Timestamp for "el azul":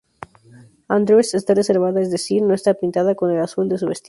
3.29-3.69